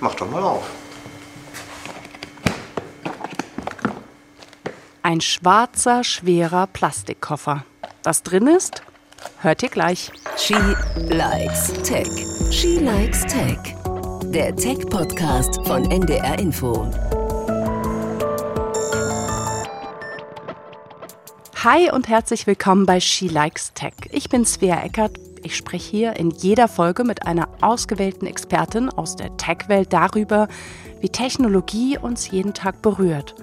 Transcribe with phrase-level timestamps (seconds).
[0.00, 0.70] Mach doch mal auf.
[5.02, 7.64] Ein schwarzer, schwerer Plastikkoffer.
[8.02, 8.82] Was drin ist,
[9.40, 10.10] hört ihr gleich.
[10.36, 10.54] She
[10.96, 12.08] likes Tech.
[12.50, 13.58] She likes Tech.
[14.24, 16.90] Der Tech-Podcast von NDR Info.
[21.62, 23.94] Hi und herzlich willkommen bei She Likes Tech.
[24.10, 25.18] Ich bin Svea Eckert.
[25.44, 30.48] Ich spreche hier in jeder Folge mit einer ausgewählten Expertin aus der Tech-Welt darüber,
[31.00, 33.34] wie Technologie uns jeden Tag berührt.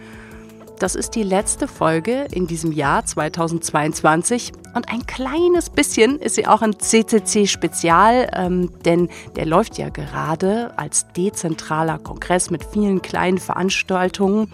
[0.80, 6.48] Das ist die letzte Folge in diesem Jahr 2022 und ein kleines bisschen ist sie
[6.48, 13.04] auch ein CCC Spezial, ähm, denn der läuft ja gerade als dezentraler Kongress mit vielen
[13.04, 14.52] kleinen Veranstaltungen.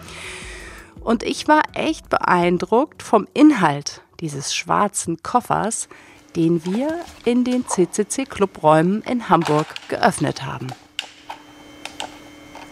[1.00, 5.88] Und ich war echt beeindruckt vom Inhalt dieses schwarzen Koffers,
[6.36, 10.68] den wir in den CCC-Clubräumen in Hamburg geöffnet haben.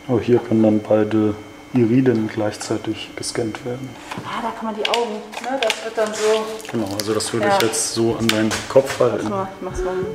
[0.09, 1.35] Oh, hier können dann beide
[1.75, 3.89] Iriden gleichzeitig gescannt werden.
[4.25, 5.61] Ah, da kann man die Augen, ne?
[5.61, 6.45] Das wird dann so.
[6.71, 7.57] Genau, also das würde Ja.
[7.57, 9.29] ich jetzt so an deinen Kopf halten.
[9.29, 10.07] Mal, ich mach's mal, mit.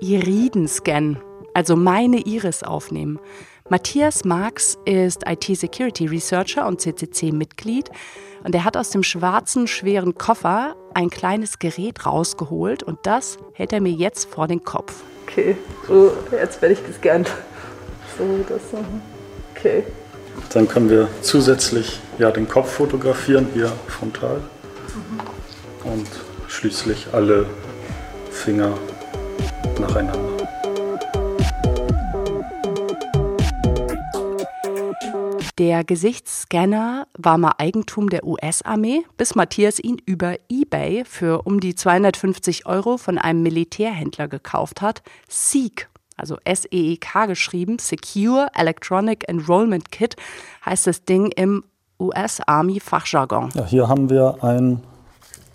[0.00, 1.18] Iriden-Scan,
[1.54, 3.18] also meine Iris aufnehmen.
[3.70, 7.88] Matthias Marx ist IT-Security Researcher und CCC-Mitglied
[8.44, 13.72] und er hat aus dem schwarzen, schweren Koffer ein kleines Gerät rausgeholt und das hält
[13.72, 15.02] er mir jetzt vor den Kopf.
[15.26, 15.56] Okay,
[15.88, 17.30] so, jetzt werde ich gescannt.
[18.18, 18.60] So, das.
[19.56, 19.84] Okay.
[20.52, 24.42] Dann können wir zusätzlich ja, den Kopf fotografieren, hier frontal.
[25.84, 26.06] Und
[26.48, 27.46] schließlich alle
[28.30, 28.74] Finger
[29.80, 30.33] nacheinander.
[35.58, 41.76] Der Gesichtsscanner war mal Eigentum der US-Armee, bis Matthias ihn über eBay für um die
[41.76, 45.04] 250 Euro von einem Militärhändler gekauft hat.
[45.28, 50.16] SEEK, also S-E-E-K geschrieben, Secure Electronic Enrollment Kit,
[50.66, 51.62] heißt das Ding im
[52.00, 53.50] US-Army-Fachjargon.
[53.54, 54.82] Ja, hier haben wir ein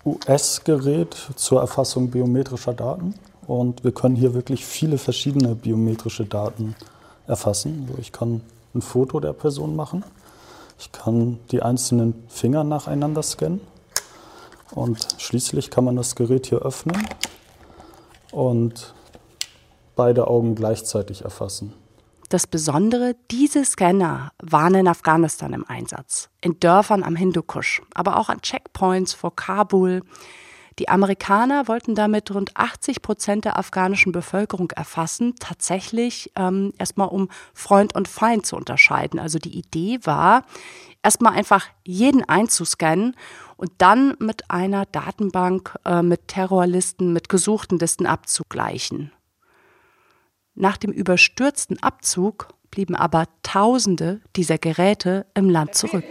[0.06, 3.16] US-Gerät zur Erfassung biometrischer Daten.
[3.46, 6.74] Und wir können hier wirklich viele verschiedene biometrische Daten
[7.26, 7.86] erfassen.
[7.86, 8.40] Also ich kann
[8.74, 10.04] ein Foto der Person machen.
[10.78, 13.60] Ich kann die einzelnen Finger nacheinander scannen.
[14.72, 16.96] Und schließlich kann man das Gerät hier öffnen
[18.30, 18.94] und
[19.96, 21.74] beide Augen gleichzeitig erfassen.
[22.28, 28.28] Das Besondere, diese Scanner waren in Afghanistan im Einsatz, in Dörfern am Hindukusch, aber auch
[28.28, 30.02] an Checkpoints vor Kabul.
[30.80, 37.28] Die Amerikaner wollten damit rund 80 Prozent der afghanischen Bevölkerung erfassen, tatsächlich ähm, erstmal um
[37.52, 39.20] Freund und Feind zu unterscheiden.
[39.20, 40.42] Also die Idee war,
[41.02, 43.14] erstmal einfach jeden einzuscannen
[43.58, 49.12] und dann mit einer Datenbank äh, mit Terrorlisten, mit gesuchten Listen abzugleichen.
[50.54, 56.04] Nach dem überstürzten Abzug blieben aber Tausende dieser Geräte im Land zurück.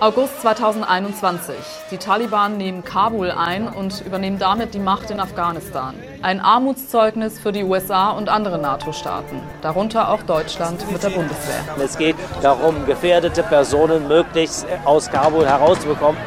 [0.00, 1.54] August 2021.
[1.92, 5.94] Die Taliban nehmen Kabul ein und übernehmen damit die Macht in Afghanistan.
[6.22, 11.64] Ein Armutszeugnis für die USA und andere NATO-Staaten, darunter auch Deutschland mit der Bundeswehr.
[11.78, 16.20] Es geht darum, gefährdete Personen möglichst aus Kabul herauszubekommen.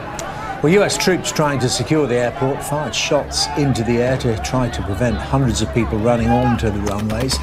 [0.62, 4.69] Well, US troops trying to secure the airport fired shots into the air to try
[4.69, 7.38] to prevent hundreds of people running onto the runways.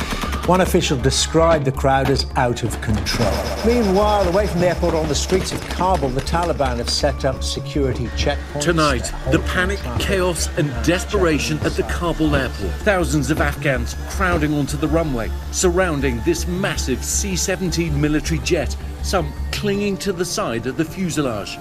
[0.46, 3.30] One official described the crowd as out of control.
[3.64, 7.44] Meanwhile, away from the airport on the streets of Kabul, the Taliban have set up
[7.44, 8.60] security checkpoints.
[8.60, 12.72] Tonight, the panic, chaos, and desperation at the Kabul airport.
[12.80, 19.32] Thousands of Afghans crowding onto the runway, surrounding this massive C 17 military jet, some
[19.52, 21.54] clinging to the side of the fuselage.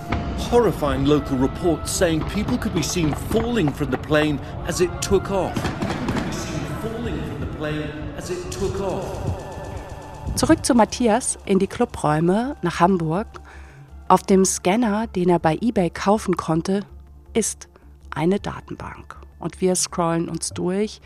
[0.50, 5.30] Horrifying local reports saying people could be seen falling from the plane as it took
[5.30, 5.54] off.
[5.54, 8.11] People could be seen falling from the plane
[10.36, 13.28] Zurück zu Matthias in die Clubräume nach Hamburg.
[14.08, 16.82] Auf dem Scanner, den er bei eBay kaufen konnte,
[17.34, 17.68] ist
[18.12, 19.18] eine Datenbank.
[19.40, 21.02] Und wir scrollen uns durch.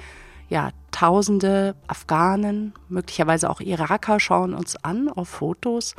[0.50, 5.96] Ja, tausende Afghanen, möglicherweise auch Iraker schauen uns an auf Fotos.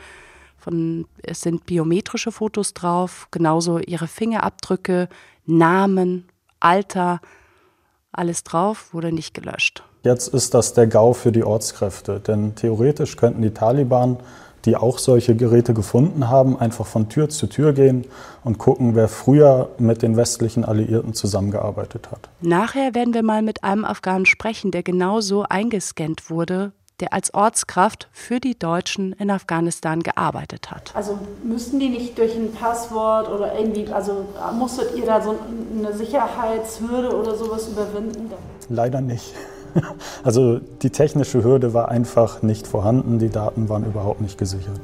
[0.58, 5.08] Von, es sind biometrische Fotos drauf, genauso ihre Fingerabdrücke,
[5.46, 6.28] Namen,
[6.60, 7.20] Alter,
[8.18, 9.82] alles drauf, wurde nicht gelöscht.
[10.02, 14.18] Jetzt ist das der GAU für die Ortskräfte, denn theoretisch könnten die Taliban,
[14.64, 18.04] die auch solche Geräte gefunden haben, einfach von Tür zu Tür gehen
[18.44, 22.28] und gucken, wer früher mit den westlichen Alliierten zusammengearbeitet hat.
[22.40, 28.08] Nachher werden wir mal mit einem Afghanen sprechen, der genauso eingescannt wurde, der als Ortskraft
[28.12, 30.92] für die Deutschen in Afghanistan gearbeitet hat.
[30.94, 35.36] Also müssten die nicht durch ein Passwort oder irgendwie, also musstet ihr da so
[35.78, 38.30] eine Sicherheitshürde oder sowas überwinden?
[38.68, 39.34] Leider nicht.
[40.24, 44.80] Also die technische Hürde war einfach nicht vorhanden, die Daten waren überhaupt nicht gesichert.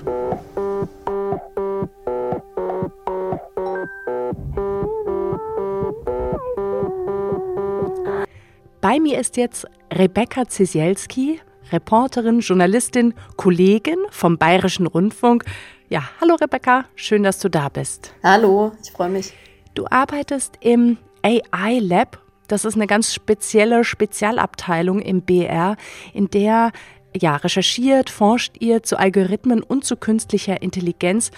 [8.82, 11.40] Bei mir ist jetzt Rebecca Zisielski,
[11.72, 15.44] Reporterin, Journalistin, Kollegin vom Bayerischen Rundfunk.
[15.88, 18.14] Ja, hallo Rebecca, schön, dass du da bist.
[18.22, 19.32] Hallo, ich freue mich.
[19.74, 22.20] Du arbeitest im AI Lab.
[22.48, 25.76] Das ist eine ganz spezielle Spezialabteilung im BR,
[26.12, 26.72] in der
[27.16, 31.30] ja recherchiert, forscht ihr zu Algorithmen und zu künstlicher Intelligenz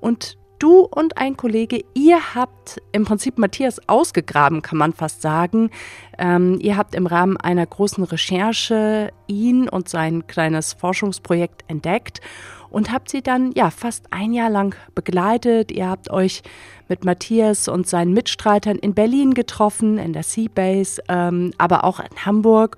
[0.00, 5.70] und du und ein Kollege, ihr habt im Prinzip Matthias ausgegraben, kann man fast sagen.
[6.18, 12.20] Ähm, ihr habt im Rahmen einer großen Recherche ihn und sein kleines Forschungsprojekt entdeckt
[12.70, 15.72] und habt sie dann ja fast ein Jahr lang begleitet.
[15.72, 16.42] Ihr habt euch
[16.88, 22.24] mit Matthias und seinen Mitstreitern in Berlin getroffen, in der Seabase, ähm, aber auch in
[22.24, 22.76] Hamburg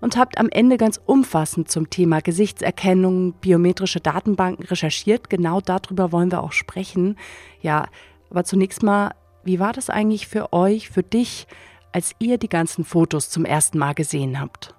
[0.00, 5.30] und habt am Ende ganz umfassend zum Thema Gesichtserkennung, biometrische Datenbanken recherchiert.
[5.30, 7.16] Genau darüber wollen wir auch sprechen.
[7.60, 7.86] Ja,
[8.30, 9.14] aber zunächst mal,
[9.44, 11.46] wie war das eigentlich für euch, für dich,
[11.92, 14.74] als ihr die ganzen Fotos zum ersten Mal gesehen habt?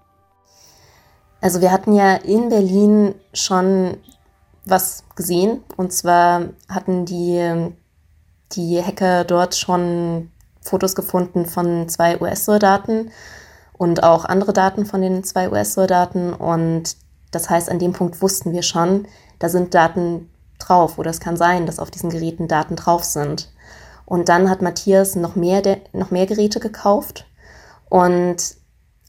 [1.41, 3.97] Also wir hatten ja in Berlin schon
[4.65, 5.63] was gesehen.
[5.75, 7.71] Und zwar hatten die,
[8.53, 10.31] die Hacker dort schon
[10.61, 13.11] Fotos gefunden von zwei US-Soldaten
[13.81, 16.33] und auch andere Daten von den zwei US-Soldaten.
[16.33, 16.97] Und
[17.31, 19.07] das heißt, an dem Punkt wussten wir schon,
[19.39, 20.29] da sind Daten
[20.59, 23.51] drauf oder es kann sein, dass auf diesen Geräten Daten drauf sind.
[24.05, 25.63] Und dann hat Matthias noch mehr,
[25.93, 27.25] noch mehr Geräte gekauft
[27.89, 28.37] und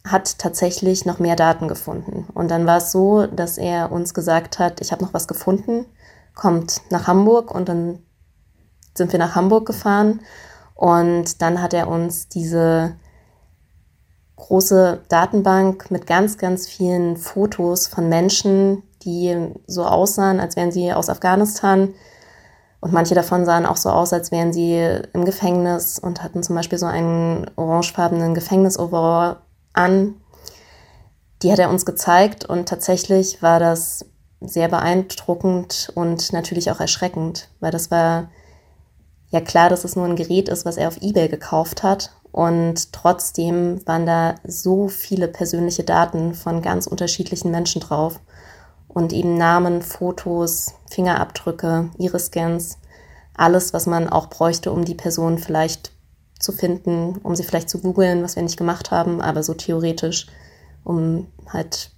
[0.07, 2.27] hat tatsächlich noch mehr Daten gefunden.
[2.33, 5.85] Und dann war es so, dass er uns gesagt hat, ich habe noch was gefunden,
[6.35, 7.99] kommt nach Hamburg und dann
[8.95, 10.21] sind wir nach Hamburg gefahren
[10.75, 12.97] und dann hat er uns diese
[14.43, 19.37] große Datenbank mit ganz, ganz vielen Fotos von Menschen, die
[19.67, 21.95] so aussahen, als wären sie aus Afghanistan.
[22.81, 26.57] Und manche davon sahen auch so aus, als wären sie im Gefängnis und hatten zum
[26.57, 29.37] Beispiel so einen orangefarbenen Gefängnisoverall
[29.73, 30.15] an.
[31.43, 34.07] Die hat er uns gezeigt und tatsächlich war das
[34.41, 38.29] sehr beeindruckend und natürlich auch erschreckend, weil das war
[39.31, 42.95] ja klar, dass es nur ein Gerät ist, was er auf eBay gekauft hat und
[42.95, 48.21] trotzdem waren da so viele persönliche Daten von ganz unterschiedlichen Menschen drauf.
[48.89, 52.79] Und eben Namen, Fotos, Fingerabdrücke, Iris-Scans,
[53.35, 55.93] alles, was man auch bräuchte, um die Person vielleicht
[56.39, 60.27] zu finden, um sie vielleicht zu googeln, was wir nicht gemacht haben, aber so theoretisch,
[60.85, 61.91] um halt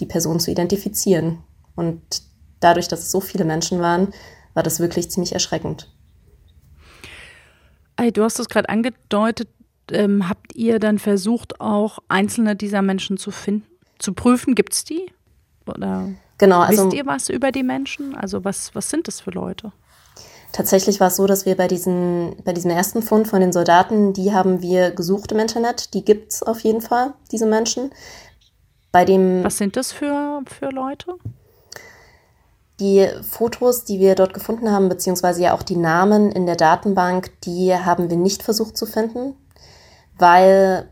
[0.00, 1.42] die Person zu identifizieren.
[1.74, 2.00] Und
[2.60, 4.08] dadurch, dass es so viele Menschen waren,
[4.54, 5.90] war das wirklich ziemlich erschreckend.
[7.98, 9.48] Hey, du hast es gerade angedeutet,
[9.92, 13.66] ähm, habt ihr dann versucht, auch einzelne dieser Menschen zu finden,
[13.98, 14.54] zu prüfen?
[14.54, 15.10] Gibt es die?
[15.66, 16.08] Oder
[16.38, 18.14] genau, also, wisst ihr was über die Menschen?
[18.14, 19.72] Also was, was sind das für Leute?
[20.52, 24.14] Tatsächlich war es so, dass wir bei, diesen, bei diesem ersten Fund von den Soldaten,
[24.14, 25.92] die haben wir gesucht im Internet.
[25.92, 27.90] Die gibt es auf jeden Fall, diese Menschen.
[28.90, 31.16] Bei dem was sind das für, für Leute?
[32.80, 37.32] Die Fotos, die wir dort gefunden haben, beziehungsweise ja auch die Namen in der Datenbank,
[37.42, 39.34] die haben wir nicht versucht zu finden
[40.18, 40.88] weil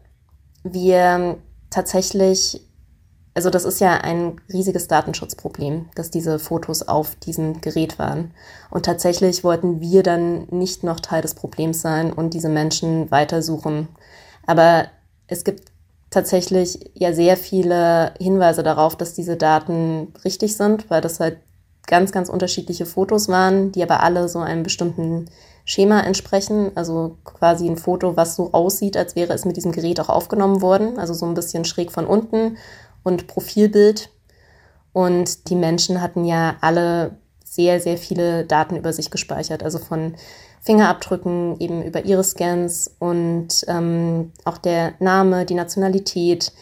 [0.62, 1.38] wir
[1.70, 2.60] tatsächlich,
[3.34, 8.32] also das ist ja ein riesiges Datenschutzproblem, dass diese Fotos auf diesem Gerät waren.
[8.70, 13.88] Und tatsächlich wollten wir dann nicht noch Teil des Problems sein und diese Menschen weitersuchen.
[14.46, 14.86] Aber
[15.26, 15.72] es gibt
[16.10, 21.38] tatsächlich ja sehr viele Hinweise darauf, dass diese Daten richtig sind, weil das halt
[21.86, 25.26] ganz, ganz unterschiedliche Fotos waren, die aber alle so einem bestimmten
[25.66, 26.70] Schema entsprechen.
[26.76, 30.62] Also quasi ein Foto, was so aussieht, als wäre es mit diesem Gerät auch aufgenommen
[30.62, 30.98] worden.
[30.98, 32.56] Also so ein bisschen schräg von unten
[33.02, 34.10] und Profilbild.
[34.94, 39.62] Und die Menschen hatten ja alle sehr, sehr viele Daten über sich gespeichert.
[39.62, 40.14] Also von
[40.60, 46.52] Fingerabdrücken eben über Iris-Scans und ähm, auch der Name, die Nationalität,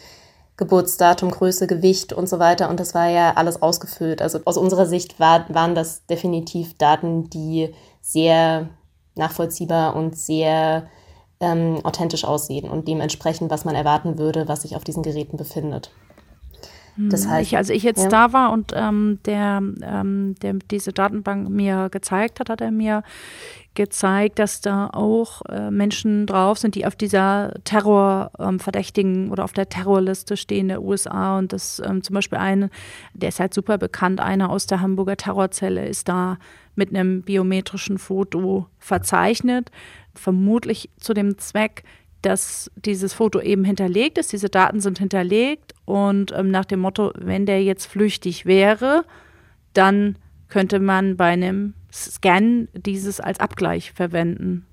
[0.57, 2.69] Geburtsdatum, Größe, Gewicht und so weiter.
[2.69, 4.21] Und das war ja alles ausgefüllt.
[4.21, 8.69] Also aus unserer Sicht war, waren das definitiv Daten, die sehr
[9.15, 10.87] nachvollziehbar und sehr
[11.39, 15.91] ähm, authentisch aussehen und dementsprechend, was man erwarten würde, was sich auf diesen Geräten befindet.
[16.97, 18.09] Das hm, heißt, ich, als ich jetzt ja.
[18.09, 23.03] da war und ähm, der, ähm, der diese Datenbank mir gezeigt hat, hat er mir
[23.75, 29.51] gezeigt, dass da auch äh, Menschen drauf sind, die auf dieser Terrorverdächtigen ähm, oder auf
[29.51, 31.37] der Terrorliste stehen der USA.
[31.37, 32.69] Und das ähm, zum Beispiel ein,
[33.13, 36.37] der ist halt super bekannt, einer aus der Hamburger Terrorzelle ist da
[36.75, 39.71] mit einem biometrischen Foto verzeichnet,
[40.13, 41.83] vermutlich zu dem Zweck,
[42.25, 47.11] dass dieses Foto eben hinterlegt ist, diese Daten sind hinterlegt und ähm, nach dem Motto,
[47.15, 49.05] wenn der jetzt flüchtig wäre,
[49.73, 50.17] dann
[50.47, 54.65] könnte man bei einem Scan dieses als Abgleich verwenden.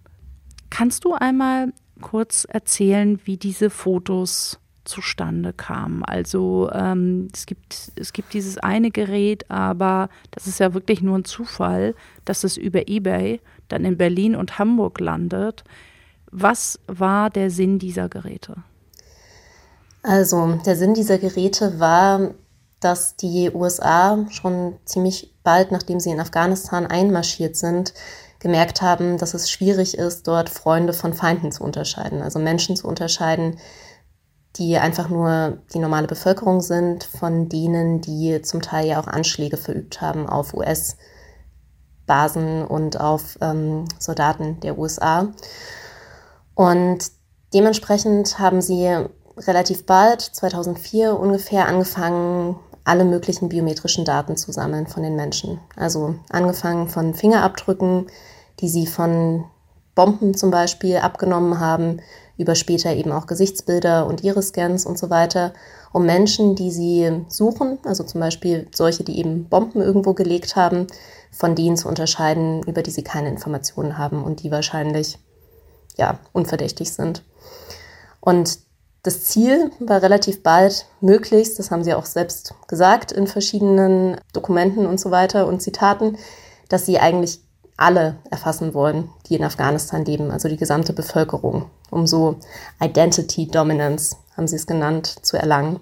[0.71, 6.05] Kannst du einmal kurz erzählen, wie diese Fotos zustande kamen?
[6.05, 11.19] Also ähm, es, gibt, es gibt dieses eine Gerät, aber das ist ja wirklich nur
[11.19, 11.95] ein Zufall,
[12.25, 15.65] dass es über eBay dann in Berlin und Hamburg landet.
[16.33, 18.57] Was war der Sinn dieser Geräte?
[20.03, 22.31] Also der Sinn dieser Geräte war,
[22.81, 27.93] dass die USA schon ziemlich bald, nachdem sie in Afghanistan einmarschiert sind,
[28.41, 32.23] gemerkt haben, dass es schwierig ist, dort Freunde von Feinden zu unterscheiden.
[32.23, 33.59] Also Menschen zu unterscheiden,
[34.57, 39.59] die einfach nur die normale Bevölkerung sind, von denen, die zum Teil ja auch Anschläge
[39.59, 40.97] verübt haben auf US-Basen
[42.65, 45.29] und auf ähm, Soldaten der USA.
[46.55, 46.99] Und
[47.55, 49.07] dementsprechend haben sie
[49.37, 55.61] relativ bald, 2004 ungefähr, angefangen, alle möglichen biometrischen Daten zu sammeln von den Menschen.
[55.77, 58.07] Also angefangen von Fingerabdrücken,
[58.61, 59.45] die sie von
[59.95, 62.01] Bomben zum Beispiel abgenommen haben,
[62.39, 65.53] über später eben auch Gesichtsbilder und Iris-Scans und so weiter,
[65.93, 70.87] um Menschen, die sie suchen, also zum Beispiel solche, die eben Bomben irgendwo gelegt haben,
[71.31, 75.19] von denen zu unterscheiden, über die sie keine Informationen haben und die wahrscheinlich
[75.97, 77.23] ja, unverdächtig sind.
[78.21, 78.59] Und
[79.03, 84.87] das Ziel war relativ bald möglichst, das haben sie auch selbst gesagt in verschiedenen Dokumenten
[84.87, 86.17] und so weiter und Zitaten,
[86.69, 87.41] dass sie eigentlich
[87.77, 92.37] alle erfassen wollen, die in Afghanistan leben, also die gesamte Bevölkerung, um so
[92.81, 95.81] Identity Dominance, haben sie es genannt, zu erlangen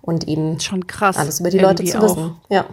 [0.00, 2.36] und eben schon krass alles über die Leute zu wissen.
[2.50, 2.66] Ja.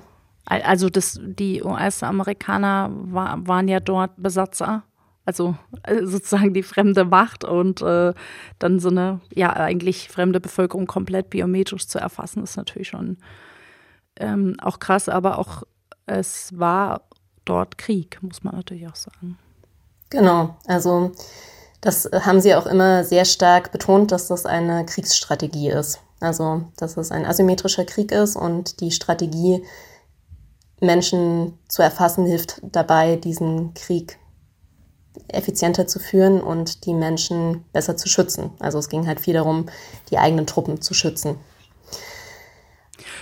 [0.46, 4.84] Also das, die US-Amerikaner war, waren ja dort Besatzer
[5.26, 8.14] also äh, sozusagen die fremde Macht und äh,
[8.60, 13.18] dann so eine, ja, eigentlich fremde Bevölkerung komplett biometrisch zu erfassen, ist natürlich schon
[14.18, 15.64] ähm, auch krass, aber auch
[16.06, 17.04] es war
[17.46, 19.38] dort Krieg, muss man natürlich auch sagen.
[20.10, 21.12] Genau, also
[21.80, 26.00] das haben sie auch immer sehr stark betont, dass das eine Kriegsstrategie ist.
[26.20, 29.64] Also, dass es ein asymmetrischer Krieg ist und die Strategie,
[30.80, 34.20] Menschen zu erfassen, hilft dabei, diesen Krieg
[35.28, 38.52] effizienter zu führen und die Menschen besser zu schützen.
[38.60, 39.68] Also es ging halt viel darum,
[40.10, 41.36] die eigenen Truppen zu schützen.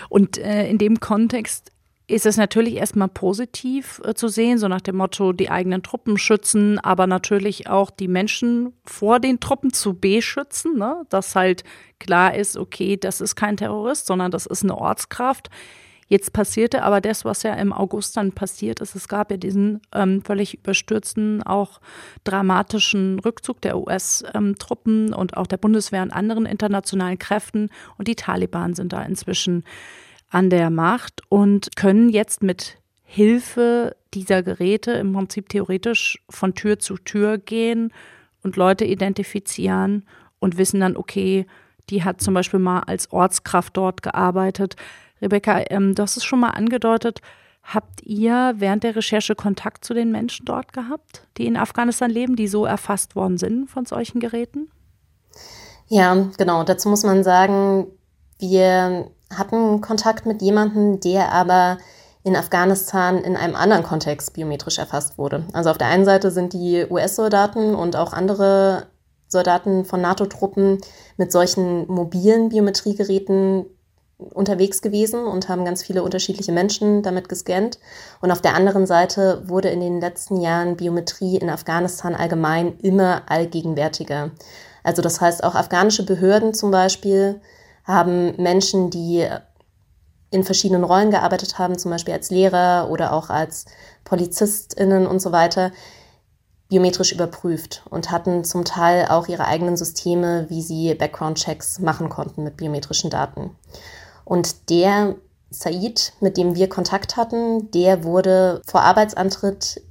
[0.09, 1.71] Und äh, in dem Kontext
[2.09, 6.17] ist es natürlich erstmal positiv äh, zu sehen, so nach dem Motto, die eigenen Truppen
[6.17, 11.03] schützen, aber natürlich auch die Menschen vor den Truppen zu beschützen, ne?
[11.09, 11.63] dass halt
[11.99, 15.49] klar ist, okay, das ist kein Terrorist, sondern das ist eine Ortskraft,
[16.09, 18.95] Jetzt passierte aber das, was ja im August dann passiert ist.
[18.95, 21.79] Es gab ja diesen ähm, völlig überstürzten, auch
[22.23, 27.69] dramatischen Rückzug der US-Truppen ähm, und auch der Bundeswehr und anderen internationalen Kräften.
[27.97, 29.63] Und die Taliban sind da inzwischen
[30.31, 36.79] an der Macht und können jetzt mit Hilfe dieser Geräte im Prinzip theoretisch von Tür
[36.79, 37.93] zu Tür gehen
[38.41, 40.05] und Leute identifizieren
[40.39, 41.45] und wissen dann, okay,
[41.89, 44.75] die hat zum Beispiel mal als Ortskraft dort gearbeitet.
[45.21, 47.21] Rebecca, ähm, du hast es schon mal angedeutet.
[47.63, 52.35] Habt ihr während der Recherche Kontakt zu den Menschen dort gehabt, die in Afghanistan leben,
[52.35, 54.71] die so erfasst worden sind von solchen Geräten?
[55.87, 56.63] Ja, genau.
[56.63, 57.87] Dazu muss man sagen,
[58.39, 61.77] wir hatten Kontakt mit jemandem, der aber
[62.23, 65.45] in Afghanistan in einem anderen Kontext biometrisch erfasst wurde.
[65.53, 68.87] Also auf der einen Seite sind die US-Soldaten und auch andere
[69.27, 70.79] Soldaten von NATO-Truppen
[71.17, 73.65] mit solchen mobilen Biometriegeräten
[74.19, 77.79] unterwegs gewesen und haben ganz viele unterschiedliche Menschen damit gescannt.
[78.21, 83.23] Und auf der anderen Seite wurde in den letzten Jahren Biometrie in Afghanistan allgemein immer
[83.27, 84.31] allgegenwärtiger.
[84.83, 87.41] Also das heißt, auch afghanische Behörden zum Beispiel
[87.85, 89.25] haben Menschen, die
[90.31, 93.65] in verschiedenen Rollen gearbeitet haben, zum Beispiel als Lehrer oder auch als
[94.03, 95.71] PolizistInnen und so weiter,
[96.69, 102.43] biometrisch überprüft und hatten zum Teil auch ihre eigenen Systeme, wie sie Background-Checks machen konnten
[102.43, 103.55] mit biometrischen Daten.
[104.29, 105.15] Und der
[105.49, 109.81] Said, mit dem wir Kontakt hatten, der wurde vor Arbeitsantritt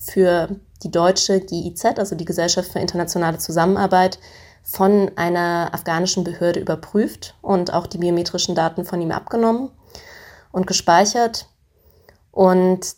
[0.00, 0.48] für
[0.84, 4.20] die deutsche GIZ, also die Gesellschaft für internationale Zusammenarbeit,
[4.62, 9.72] von einer afghanischen Behörde überprüft und auch die biometrischen Daten von ihm abgenommen
[10.52, 11.48] und gespeichert.
[12.30, 12.94] Und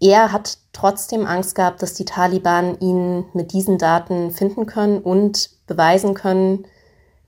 [0.00, 5.50] er hat trotzdem Angst gehabt, dass die Taliban ihn mit diesen Daten finden können und
[5.66, 6.66] beweisen können,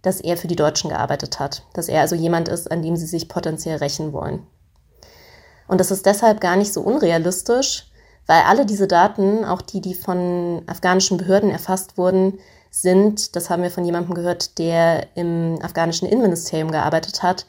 [0.02, 3.06] dass er für die Deutschen gearbeitet hat, dass er also jemand ist, an dem sie
[3.06, 4.46] sich potenziell rächen wollen.
[5.66, 7.86] Und das ist deshalb gar nicht so unrealistisch,
[8.26, 12.38] weil alle diese Daten, auch die, die von afghanischen Behörden erfasst wurden,
[12.70, 17.46] sind, das haben wir von jemandem gehört, der im afghanischen Innenministerium gearbeitet hat,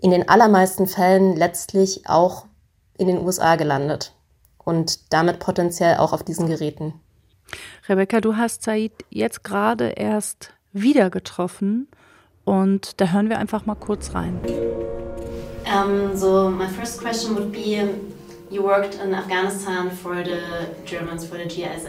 [0.00, 2.46] in den allermeisten Fällen letztlich auch
[2.98, 4.14] in den USA gelandet
[4.58, 7.00] und damit potenziell auch auf diesen Geräten.
[7.88, 11.88] Rebecca, du hast Said jetzt gerade erst wieder getroffen
[12.44, 14.38] und da hören wir einfach mal kurz rein.
[15.64, 17.88] Um, so my first question would be,
[18.50, 21.88] you worked in Afghanistan for the Germans, for the GIZ.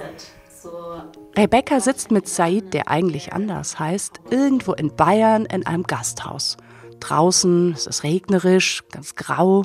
[1.37, 6.57] Rebecca sitzt mit Said, der eigentlich anders heißt, irgendwo in Bayern in einem Gasthaus.
[6.99, 9.63] Draußen ist es regnerisch, ganz grau.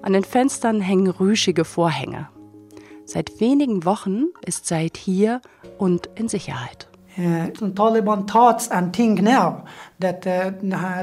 [0.00, 2.28] An den Fenstern hängen rüschige Vorhänge.
[3.04, 5.42] Seit wenigen Wochen ist Said hier
[5.76, 6.88] und in Sicherheit.
[7.18, 9.64] Uh, Taliban thoughts and think now
[10.00, 10.50] that uh,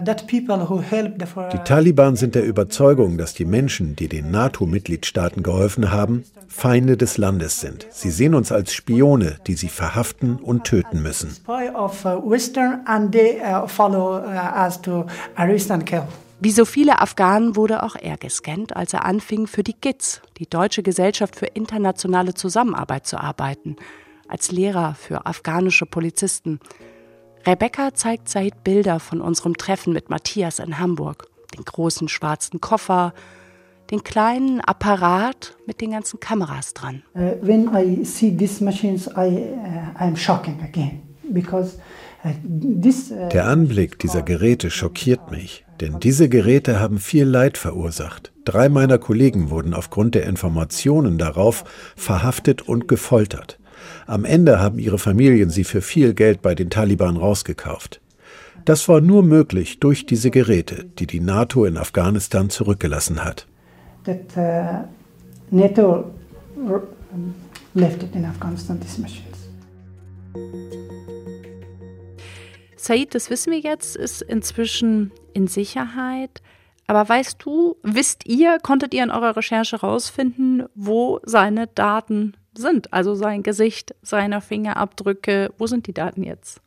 [0.03, 4.31] that people who helped the Die Taliban sind der Überzeugung, dass die Menschen, die den
[4.31, 7.85] NATO-Mitgliedstaaten geholfen haben, Feinde des Landes sind.
[7.91, 11.37] Sie sehen uns als Spione, die sie verhaften und töten müssen.
[11.47, 12.39] uh, uh, uh.
[16.41, 20.47] Wie so viele Afghanen wurde auch er gescannt, als er anfing, für die GIZ, die
[20.49, 23.75] Deutsche Gesellschaft für internationale Zusammenarbeit, zu arbeiten,
[24.29, 26.59] als Lehrer für afghanische Polizisten.
[27.45, 31.27] Rebecca zeigt Said Bilder von unserem Treffen mit Matthias in Hamburg.
[31.55, 33.13] Den großen schwarzen Koffer,
[33.91, 37.03] den kleinen Apparat mit den ganzen Kameras dran.
[37.15, 41.01] Uh, when I see these machines, I uh, I'm shocking again
[41.33, 41.79] because
[42.43, 43.11] this.
[43.11, 48.31] Uh, Der Anblick dieser Geräte schockiert mich, denn diese Geräte haben viel Leid verursacht.
[48.45, 51.63] Drei meiner Kollegen wurden aufgrund der Informationen darauf
[51.95, 53.58] verhaftet und gefoltert.
[54.07, 58.01] Am Ende haben ihre Familien sie für viel Geld bei den Taliban rausgekauft.
[58.65, 63.47] Das war nur möglich durch diese Geräte, die die NATO in Afghanistan zurückgelassen hat.
[64.09, 64.87] that uh,
[65.51, 66.11] NATO
[67.73, 68.79] left it in Afghanistan.
[68.79, 69.49] These machines.
[72.75, 76.41] Said, das wissen wir jetzt, ist inzwischen in Sicherheit.
[76.87, 82.93] Aber weißt du, wisst ihr, konntet ihr in eurer Recherche herausfinden, wo seine Daten sind?
[82.93, 86.61] Also sein Gesicht, seine Fingerabdrücke, wo sind die Daten jetzt?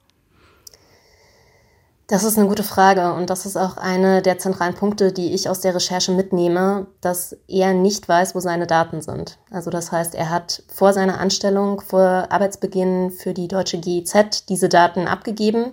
[2.08, 5.48] Das ist eine gute Frage und das ist auch eine der zentralen Punkte, die ich
[5.48, 9.38] aus der Recherche mitnehme, dass er nicht weiß, wo seine Daten sind.
[9.50, 14.68] Also das heißt, er hat vor seiner Anstellung, vor Arbeitsbeginn für die deutsche GIZ diese
[14.68, 15.72] Daten abgegeben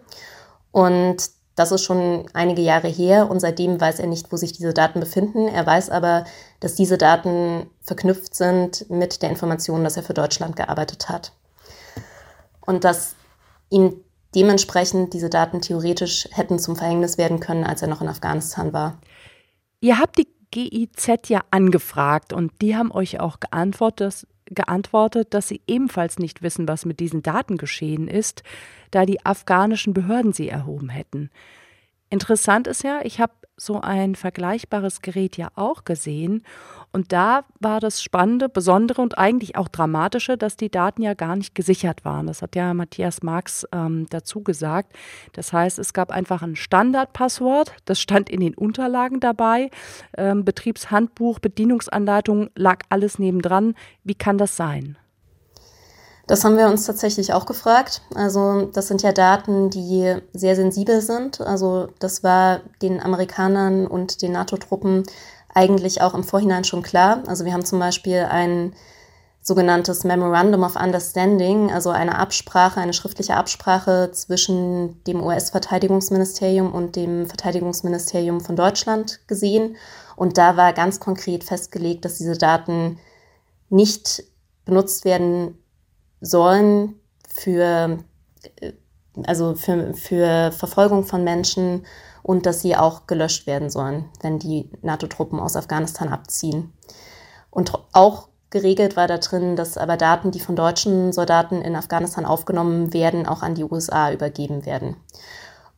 [0.72, 1.17] und
[1.60, 5.02] das ist schon einige Jahre her und seitdem weiß er nicht, wo sich diese Daten
[5.02, 5.50] befinden.
[5.50, 6.24] Er weiß aber,
[6.62, 11.34] dass diese Daten verknüpft sind mit der Information, dass er für Deutschland gearbeitet hat.
[12.65, 13.15] Und dass
[13.69, 14.02] ihm
[14.34, 18.98] dementsprechend diese Daten theoretisch hätten zum Verhängnis werden können, als er noch in Afghanistan war.
[19.82, 25.48] Ihr habt die GIZ ja angefragt und die haben euch auch geantwortet, dass, geantwortet, dass
[25.48, 28.44] sie ebenfalls nicht wissen, was mit diesen Daten geschehen ist,
[28.92, 31.30] da die afghanischen Behörden sie erhoben hätten.
[32.10, 36.43] Interessant ist ja, ich habe so ein vergleichbares Gerät ja auch gesehen
[36.91, 41.36] und da war das Spannende, Besondere und eigentlich auch Dramatische, dass die Daten ja gar
[41.36, 42.26] nicht gesichert waren.
[42.26, 44.93] Das hat ja Matthias Marx ähm, dazu gesagt.
[45.34, 49.69] Das heißt, es gab einfach ein Standardpasswort, das stand in den Unterlagen dabei.
[50.17, 53.76] Ähm, Betriebshandbuch, Bedienungsanleitung lag alles nebendran.
[54.04, 54.98] Wie kann das sein?
[56.30, 58.04] Das haben wir uns tatsächlich auch gefragt.
[58.13, 61.42] Also das sind ja Daten, die sehr sensibel sind.
[61.42, 65.02] Also das war den Amerikanern und den NATO-Truppen
[65.56, 67.24] eigentlich auch im Vorhinein schon klar.
[67.26, 68.76] Also wir haben zum Beispiel ein
[69.42, 77.26] sogenanntes Memorandum of Understanding, also eine Absprache, eine schriftliche Absprache zwischen dem US-Verteidigungsministerium und dem
[77.26, 79.78] Verteidigungsministerium von Deutschland gesehen.
[80.15, 83.00] Und da war ganz konkret festgelegt, dass diese Daten
[83.70, 84.24] nicht
[84.65, 85.58] benutzt werden
[86.21, 87.99] sollen für,
[89.25, 91.86] also für, für Verfolgung von Menschen
[92.23, 96.73] und dass sie auch gelöscht werden sollen, wenn die NATO-Truppen aus Afghanistan abziehen.
[97.49, 102.25] Und auch geregelt war da drin, dass aber Daten, die von deutschen Soldaten in Afghanistan
[102.25, 104.95] aufgenommen werden, auch an die USA übergeben werden.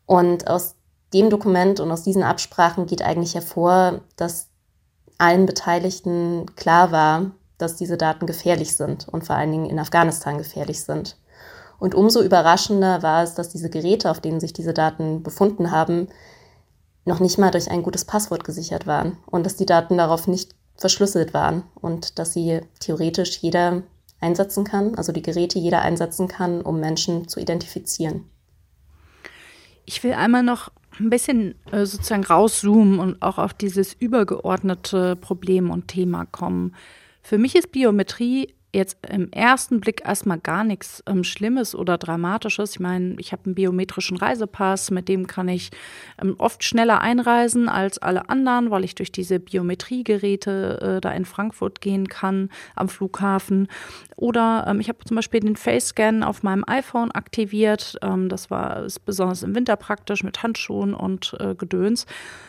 [0.05, 0.75] Und aus
[1.13, 4.47] dem Dokument und aus diesen Absprachen geht eigentlich hervor, dass
[5.17, 10.37] allen Beteiligten klar war, dass diese Daten gefährlich sind und vor allen Dingen in Afghanistan
[10.37, 11.17] gefährlich sind.
[11.79, 16.07] Und umso überraschender war es, dass diese Geräte, auf denen sich diese Daten befunden haben,
[17.05, 20.55] noch nicht mal durch ein gutes Passwort gesichert waren und dass die Daten darauf nicht
[20.75, 23.83] verschlüsselt waren und dass sie theoretisch jeder
[24.19, 28.25] einsetzen kann, also die Geräte jeder einsetzen kann, um Menschen zu identifizieren.
[29.85, 30.69] Ich will einmal noch
[30.99, 36.75] ein bisschen äh, sozusagen rauszoomen und auch auf dieses übergeordnete Problem und Thema kommen.
[37.21, 42.71] Für mich ist Biometrie jetzt im ersten Blick erstmal gar nichts ähm, Schlimmes oder Dramatisches.
[42.71, 45.71] Ich meine, ich habe einen biometrischen Reisepass, mit dem kann ich
[46.21, 51.25] ähm, oft schneller einreisen als alle anderen, weil ich durch diese Biometriegeräte äh, da in
[51.25, 53.67] Frankfurt gehen kann am Flughafen.
[54.15, 57.97] Oder ähm, ich habe zum Beispiel den Face-Scan auf meinem iPhone aktiviert.
[58.01, 62.05] Ähm, das war ist besonders im Winter praktisch mit Handschuhen und äh, Gedöns.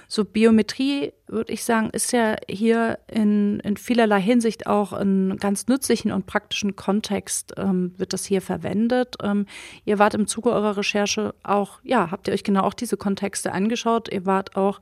[0.07, 5.67] So Biometrie, würde ich sagen, ist ja hier in, in vielerlei Hinsicht auch in ganz
[5.67, 9.17] nützlichen und praktischen Kontext ähm, wird das hier verwendet.
[9.23, 9.47] Ähm,
[9.85, 13.53] ihr wart im Zuge eurer Recherche auch, ja, habt ihr euch genau auch diese Kontexte
[13.53, 14.13] angeschaut.
[14.13, 14.81] Ihr wart auch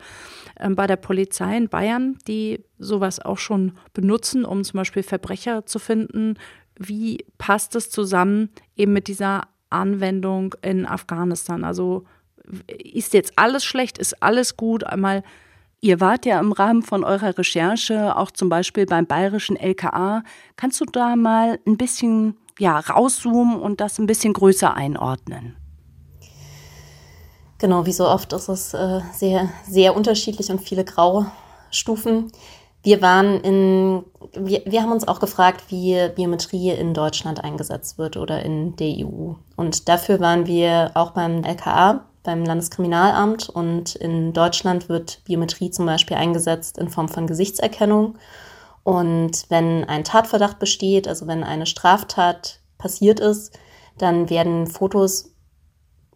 [0.58, 5.66] ähm, bei der Polizei in Bayern, die sowas auch schon benutzen, um zum Beispiel Verbrecher
[5.66, 6.34] zu finden.
[6.76, 11.64] Wie passt es zusammen eben mit dieser Anwendung in Afghanistan?
[11.64, 12.04] Also
[12.66, 14.84] ist jetzt alles schlecht, ist alles gut?
[14.84, 15.22] Einmal
[15.82, 20.22] Ihr wart ja im Rahmen von eurer Recherche auch zum Beispiel beim bayerischen LKA.
[20.56, 25.56] Kannst du da mal ein bisschen ja, rauszoomen und das ein bisschen größer einordnen?
[27.56, 32.30] Genau, wie so oft ist es äh, sehr, sehr unterschiedlich und viele Graustufen.
[32.82, 38.18] Wir waren in, wir, wir haben uns auch gefragt, wie Biometrie in Deutschland eingesetzt wird
[38.18, 39.32] oder in der EU.
[39.56, 45.86] Und dafür waren wir auch beim LKA beim Landeskriminalamt und in Deutschland wird Biometrie zum
[45.86, 48.16] Beispiel eingesetzt in Form von Gesichtserkennung.
[48.82, 53.58] Und wenn ein Tatverdacht besteht, also wenn eine Straftat passiert ist,
[53.98, 55.32] dann werden Fotos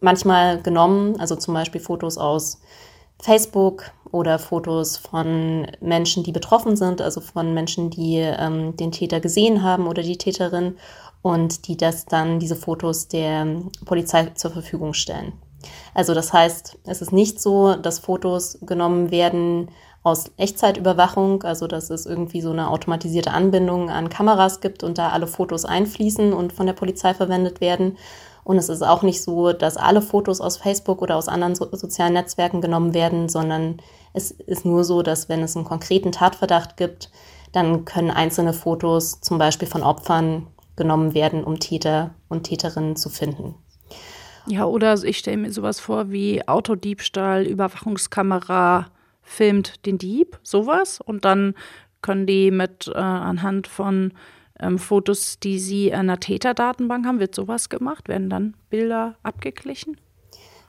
[0.01, 2.61] manchmal genommen, also zum Beispiel Fotos aus
[3.21, 9.21] Facebook oder Fotos von Menschen, die betroffen sind, also von Menschen, die ähm, den Täter
[9.21, 10.77] gesehen haben oder die Täterin
[11.23, 13.47] und die das dann, diese Fotos der
[13.85, 15.33] Polizei zur Verfügung stellen.
[15.95, 19.69] Also das heißt, es ist nicht so, dass Fotos genommen werden
[20.03, 25.09] aus Echtzeitüberwachung, also dass es irgendwie so eine automatisierte Anbindung an Kameras gibt und da
[25.09, 27.97] alle Fotos einfließen und von der Polizei verwendet werden.
[28.45, 31.67] Und es ist auch nicht so, dass alle Fotos aus Facebook oder aus anderen so
[31.73, 33.79] sozialen Netzwerken genommen werden, sondern
[34.13, 37.11] es ist nur so, dass wenn es einen konkreten Tatverdacht gibt,
[37.53, 43.09] dann können einzelne Fotos zum Beispiel von Opfern genommen werden, um Täter und Täterinnen zu
[43.09, 43.55] finden.
[44.47, 48.87] Ja, oder ich stelle mir sowas vor wie Autodiebstahl, Überwachungskamera
[49.23, 51.01] filmt den Dieb, sowas.
[51.01, 51.55] Und dann
[52.03, 54.13] können die mit äh, anhand von
[54.61, 58.09] ähm, Fotos, die sie in einer Täterdatenbank haben, wird sowas gemacht?
[58.09, 59.97] Werden dann Bilder abgeglichen?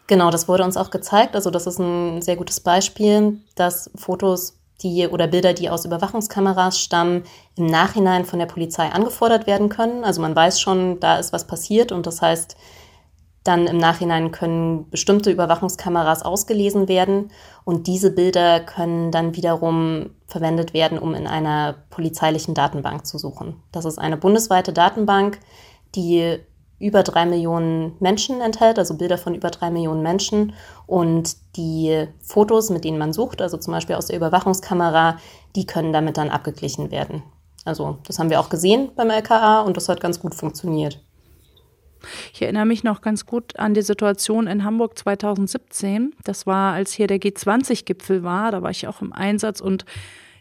[0.08, 1.36] Genau, das wurde uns auch gezeigt.
[1.36, 6.80] Also das ist ein sehr gutes Beispiel, dass Fotos die oder Bilder, die aus Überwachungskameras
[6.80, 7.24] stammen,
[7.56, 10.04] im Nachhinein von der Polizei angefordert werden können.
[10.04, 12.56] Also man weiß schon, da ist was passiert und das heißt,
[13.46, 17.32] dann im Nachhinein können bestimmte Überwachungskameras ausgelesen werden
[17.64, 23.62] und diese Bilder können dann wiederum verwendet werden, um in einer polizeilichen Datenbank zu suchen.
[23.72, 25.40] Das ist eine bundesweite Datenbank,
[25.94, 26.40] die
[26.80, 30.54] über drei Millionen Menschen enthält, also Bilder von über drei Millionen Menschen.
[30.88, 35.18] Und die Fotos, mit denen man sucht, also zum Beispiel aus der Überwachungskamera,
[35.56, 37.24] die können damit dann abgeglichen werden.
[37.64, 41.05] Also das haben wir auch gesehen beim LKA und das hat ganz gut funktioniert.
[42.34, 46.14] Ich erinnere mich noch ganz gut an die Situation in Hamburg 2017.
[46.24, 48.52] Das war, als hier der G20-Gipfel war.
[48.52, 49.86] Da war ich auch im Einsatz und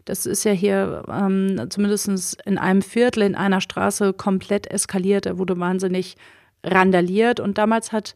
[0.05, 5.27] das ist ja hier ähm, zumindest in einem Viertel in einer Straße komplett eskaliert.
[5.27, 6.16] Er wurde wahnsinnig
[6.62, 8.14] randaliert und damals hat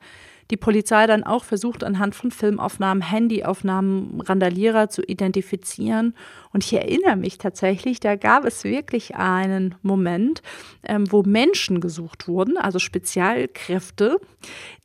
[0.50, 6.14] die Polizei dann auch versucht, anhand von Filmaufnahmen, Handyaufnahmen Randalierer zu identifizieren.
[6.52, 10.42] Und ich erinnere mich tatsächlich, da gab es wirklich einen Moment,
[10.84, 14.18] ähm, wo Menschen gesucht wurden, also Spezialkräfte,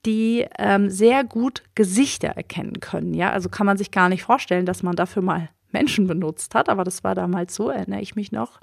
[0.06, 3.14] die ähm, sehr gut Gesichter erkennen können.
[3.14, 6.70] Ja, also kann man sich gar nicht vorstellen, dass man dafür mal Menschen benutzt hat,
[6.70, 8.60] aber das war damals so, erinnere ich mich noch.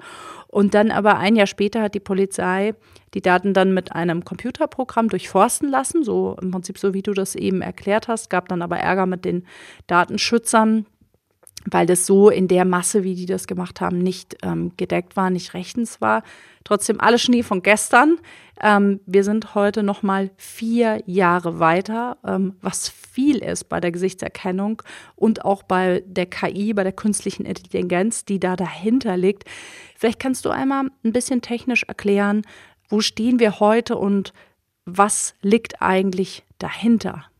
[0.47, 2.73] Und dann aber ein Jahr später hat die Polizei
[3.13, 7.35] die Daten dann mit einem Computerprogramm durchforsten lassen, so im Prinzip so wie du das
[7.35, 9.45] eben erklärt hast, gab dann aber Ärger mit den
[9.87, 10.85] Datenschützern,
[11.69, 15.29] weil das so in der Masse, wie die das gemacht haben, nicht ähm, gedeckt war,
[15.29, 16.23] nicht rechtens war.
[16.63, 18.17] Trotzdem alles Schnee von gestern.
[18.61, 23.91] Ähm, wir sind heute noch mal vier Jahre weiter, ähm, was viel ist bei der
[23.91, 24.81] Gesichtserkennung
[25.15, 29.45] und auch bei der KI, bei der künstlichen Intelligenz, die da dahinter liegt.
[29.95, 32.43] Vielleicht kannst du einmal ein bisschen technisch erklären,
[32.89, 34.33] wo stehen wir heute und
[34.85, 37.30] was liegt eigentlich dahinter?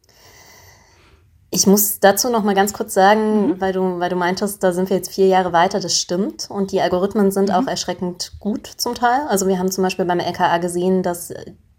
[1.54, 3.62] Ich muss dazu noch mal ganz kurz sagen, mhm.
[3.62, 6.50] weil, du, weil du meintest, da sind wir jetzt vier Jahre weiter, das stimmt.
[6.50, 7.56] Und die Algorithmen sind mhm.
[7.56, 9.28] auch erschreckend gut zum Teil.
[9.28, 11.34] Also wir haben zum Beispiel beim LKA gesehen, dass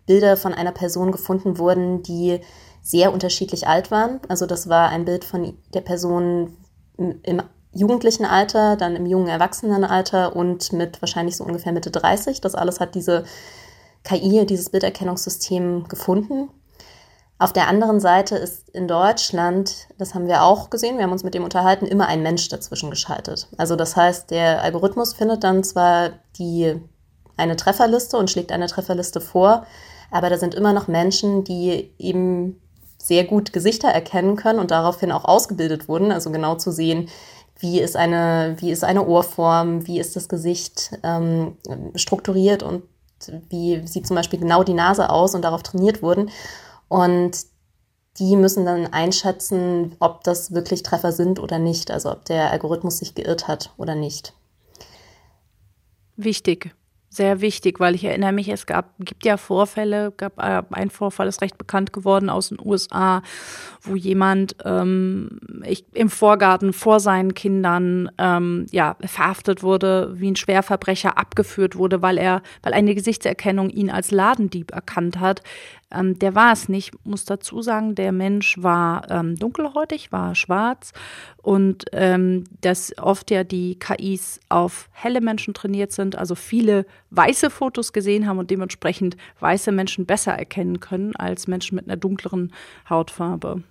[0.07, 2.41] Bilder von einer Person gefunden wurden, die
[2.83, 4.21] sehr unterschiedlich alt waren.
[4.29, 6.55] Also das war ein Bild von der Person
[6.99, 12.43] im jugendlichen Alter, dann im jungen Erwachsenenalter und mit wahrscheinlich so ungefähr Mitte 30.
[12.43, 13.25] Das alles hat diese
[14.05, 16.51] KI, dieses Bilderkennungssystem gefunden.
[17.43, 21.25] Auf der anderen Seite ist in Deutschland, das haben wir auch gesehen, wir haben uns
[21.25, 23.49] mit dem unterhalten, immer ein Mensch dazwischen geschaltet.
[23.57, 26.81] Also das heißt, der Algorithmus findet dann zwar die,
[27.37, 29.67] eine Trefferliste und schlägt eine Trefferliste vor,
[30.13, 32.61] aber da sind immer noch Menschen, die eben
[32.97, 37.09] sehr gut Gesichter erkennen können und daraufhin auch ausgebildet wurden, also genau zu sehen,
[37.59, 41.57] wie ist eine, wie ist eine Ohrform, wie ist das Gesicht ähm,
[41.97, 42.85] strukturiert und
[43.49, 46.31] wie sieht zum Beispiel genau die Nase aus und darauf trainiert wurden.
[46.93, 47.47] Und
[48.19, 52.99] die müssen dann einschätzen, ob das wirklich Treffer sind oder nicht, also ob der Algorithmus
[52.99, 54.35] sich geirrt hat oder nicht.
[56.17, 56.75] Wichtig
[57.13, 61.29] sehr wichtig, weil ich erinnere mich, es gab, gibt ja Vorfälle, gab äh, ein Vorfall,
[61.29, 63.23] ist recht bekannt geworden aus den USA,
[63.83, 70.37] wo jemand ähm, ich, im Vorgarten vor seinen Kindern ähm, ja verhaftet wurde, wie ein
[70.37, 75.43] Schwerverbrecher abgeführt wurde, weil er, weil eine Gesichtserkennung ihn als Ladendieb erkannt hat.
[75.93, 80.93] Ähm, der war es nicht, muss dazu sagen, der Mensch war ähm, dunkelhäutig, war schwarz
[81.43, 87.51] und ähm, dass oft ja die KIs auf helle Menschen trainiert sind, also viele weiße
[87.51, 92.53] Fotos gesehen haben und dementsprechend weiße Menschen besser erkennen können als Menschen mit einer dunkleren
[92.89, 93.63] Hautfarbe.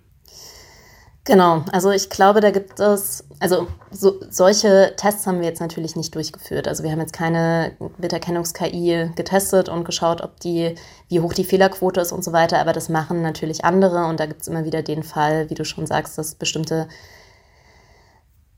[1.24, 5.94] Genau, also ich glaube, da gibt es, also so, solche Tests haben wir jetzt natürlich
[5.94, 6.66] nicht durchgeführt.
[6.66, 10.74] Also wir haben jetzt keine Bilderkennungs-KI getestet und geschaut, ob die,
[11.08, 14.26] wie hoch die Fehlerquote ist und so weiter, aber das machen natürlich andere und da
[14.26, 16.88] gibt es immer wieder den Fall, wie du schon sagst, dass bestimmte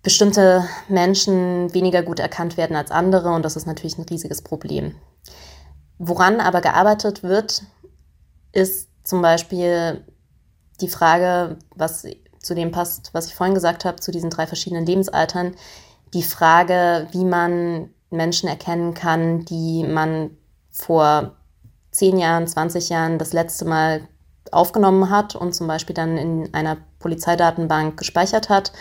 [0.03, 4.94] bestimmte Menschen weniger gut erkannt werden als andere und das ist natürlich ein riesiges Problem.
[5.98, 7.62] Woran aber gearbeitet wird,
[8.53, 10.05] ist zum Beispiel
[10.81, 12.05] die Frage, was
[12.44, 15.54] zu dem passt, was ich vorhin gesagt habe, zu diesen drei verschiedenen Lebensaltern,
[16.12, 20.30] die Frage, wie man Menschen erkennen kann, die man
[20.70, 21.37] vor
[21.90, 24.09] zehn Jahren, 20 Jahren das letzte Mal
[24.50, 28.72] aufgenommen hat und zum Beispiel dann in einer Polizeidatenbank gespeichert hat,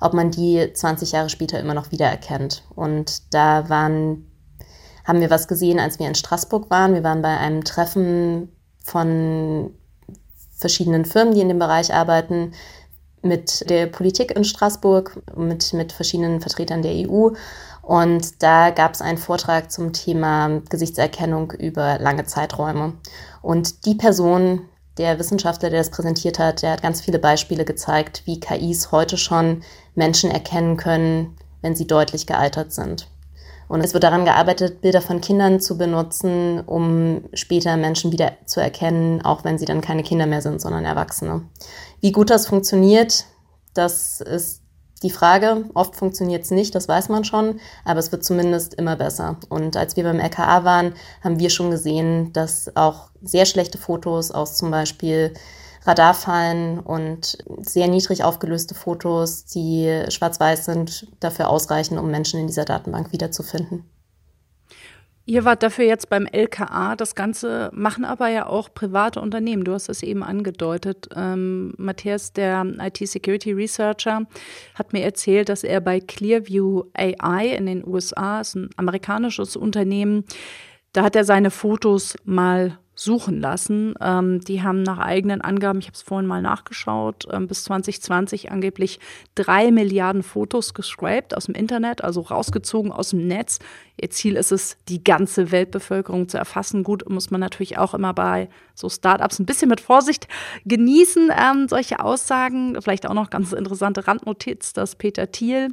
[0.00, 2.62] ob man die 20 Jahre später immer noch wiedererkennt.
[2.74, 4.30] Und da waren,
[5.04, 6.94] haben wir was gesehen, als wir in Straßburg waren.
[6.94, 8.52] Wir waren bei einem Treffen
[8.84, 9.74] von
[10.56, 12.52] verschiedenen Firmen, die in dem Bereich arbeiten,
[13.22, 17.30] mit der Politik in Straßburg, mit, mit verschiedenen Vertretern der EU.
[17.82, 22.94] Und da gab es einen Vortrag zum Thema Gesichtserkennung über lange Zeiträume.
[23.40, 28.22] Und die Person, der Wissenschaftler, der das präsentiert hat, der hat ganz viele Beispiele gezeigt,
[28.26, 29.62] wie KIs heute schon
[29.94, 33.08] Menschen erkennen können, wenn sie deutlich gealtert sind.
[33.68, 38.60] Und es wird daran gearbeitet, Bilder von Kindern zu benutzen, um später Menschen wieder zu
[38.60, 41.42] erkennen, auch wenn sie dann keine Kinder mehr sind, sondern Erwachsene.
[42.00, 43.24] Wie gut das funktioniert,
[43.74, 44.62] das ist
[45.02, 45.64] die Frage.
[45.74, 49.36] Oft funktioniert es nicht, das weiß man schon, aber es wird zumindest immer besser.
[49.48, 54.30] Und als wir beim LKA waren, haben wir schon gesehen, dass auch sehr schlechte Fotos
[54.30, 55.34] aus zum Beispiel
[55.84, 62.64] Radarfallen und sehr niedrig aufgelöste Fotos, die schwarz-weiß sind, dafür ausreichen, um Menschen in dieser
[62.64, 63.84] Datenbank wiederzufinden.
[65.28, 66.96] Ihr wart dafür jetzt beim LKA.
[66.96, 69.62] Das Ganze machen aber ja auch private Unternehmen.
[69.62, 71.10] Du hast es eben angedeutet.
[71.14, 74.22] Ähm, Matthias, der IT-Security Researcher,
[74.74, 80.24] hat mir erzählt, dass er bei Clearview AI in den USA, ist ein amerikanisches Unternehmen,
[80.94, 83.94] da hat er seine Fotos mal suchen lassen.
[84.00, 88.50] Ähm, die haben nach eigenen Angaben, ich habe es vorhin mal nachgeschaut, ähm, bis 2020
[88.50, 88.98] angeblich
[89.36, 93.60] drei Milliarden Fotos gescraped aus dem Internet, also rausgezogen aus dem Netz.
[94.00, 96.82] Ihr Ziel ist es, die ganze Weltbevölkerung zu erfassen.
[96.82, 100.26] Gut, muss man natürlich auch immer bei so Startups ein bisschen mit Vorsicht
[100.64, 102.82] genießen, ähm, solche Aussagen.
[102.82, 105.68] Vielleicht auch noch ganz interessante Randnotiz, dass Peter Thiel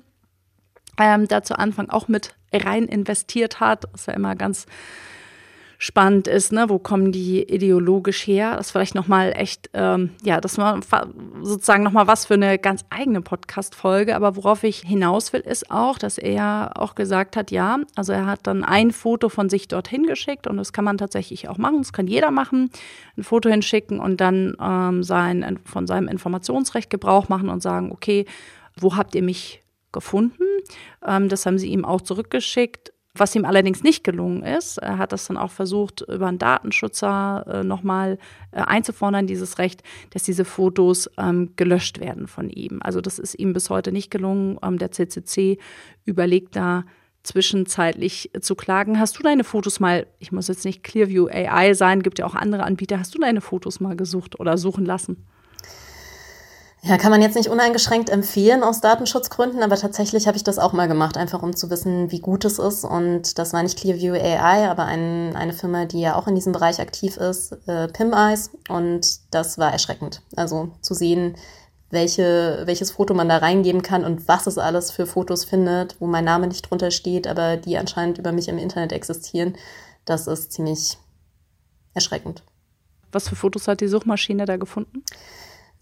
[0.99, 3.85] ähm, da zu Anfang auch mit rein investiert hat.
[3.91, 4.67] Das war immer ganz
[5.77, 6.69] spannend ist, ne?
[6.69, 8.55] wo kommen die ideologisch her?
[8.55, 10.79] Das ist vielleicht nochmal echt, ähm, ja, das war
[11.41, 14.15] sozusagen nochmal was für eine ganz eigene Podcast-Folge.
[14.15, 18.25] Aber worauf ich hinaus will, ist auch, dass er auch gesagt hat, ja, also er
[18.25, 21.79] hat dann ein Foto von sich dorthin geschickt und das kann man tatsächlich auch machen,
[21.79, 22.69] das kann jeder machen,
[23.17, 28.25] ein Foto hinschicken und dann ähm, sein, von seinem Informationsrecht Gebrauch machen und sagen, okay,
[28.77, 29.61] wo habt ihr mich
[29.91, 30.43] gefunden?
[31.05, 35.11] Ähm, das haben sie ihm auch zurückgeschickt was ihm allerdings nicht gelungen ist, er hat
[35.11, 38.17] das dann auch versucht, über einen Datenschützer äh, nochmal
[38.51, 42.79] äh, einzufordern, dieses Recht, dass diese Fotos ähm, gelöscht werden von ihm.
[42.81, 44.57] Also das ist ihm bis heute nicht gelungen.
[44.61, 45.57] Ähm, der CCC
[46.03, 46.83] überlegt da
[47.23, 48.99] zwischenzeitlich zu klagen.
[48.99, 52.35] Hast du deine Fotos mal, ich muss jetzt nicht Clearview AI sein, gibt ja auch
[52.35, 55.25] andere Anbieter, hast du deine Fotos mal gesucht oder suchen lassen?
[56.87, 60.71] Ja, kann man jetzt nicht uneingeschränkt empfehlen aus Datenschutzgründen, aber tatsächlich habe ich das auch
[60.71, 62.83] mal gemacht, einfach um zu wissen, wie gut es ist.
[62.83, 66.53] Und das war nicht Clearview AI, aber ein, eine Firma, die ja auch in diesem
[66.53, 68.51] Bereich aktiv ist, äh, PimEyes.
[68.69, 70.21] Und das war erschreckend.
[70.35, 71.37] Also zu sehen,
[71.89, 76.05] welche, welches Foto man da reingeben kann und was es alles für Fotos findet, wo
[76.05, 79.55] mein Name nicht drunter steht, aber die anscheinend über mich im Internet existieren,
[80.05, 80.99] das ist ziemlich
[81.95, 82.43] erschreckend.
[83.11, 85.03] Was für Fotos hat die Suchmaschine da gefunden?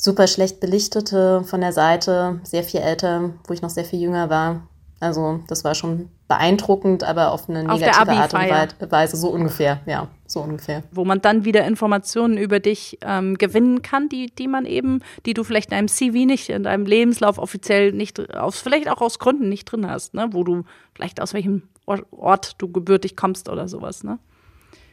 [0.04, 4.30] Super schlecht belichtete von der Seite, sehr viel älter, wo ich noch sehr viel jünger
[4.30, 4.68] war.
[5.00, 9.80] Also das war schon beeindruckend, aber auf eine negative auf Art und Weise, so ungefähr,
[9.86, 10.84] ja, so ungefähr.
[10.92, 15.34] Wo man dann wieder Informationen über dich ähm, gewinnen kann, die, die man eben, die
[15.34, 19.20] du vielleicht in deinem CV nicht, in deinem Lebenslauf offiziell nicht, aus, vielleicht auch aus
[19.20, 20.30] Gründen nicht drin hast, ne?
[20.32, 20.64] wo du
[20.94, 24.20] vielleicht aus welchem Ort du gebürtig kommst oder sowas, ne?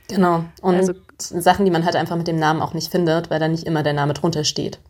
[0.09, 0.45] Genau.
[0.61, 3.47] Und also, Sachen, die man halt einfach mit dem Namen auch nicht findet, weil da
[3.47, 4.81] nicht immer der Name drunter steht.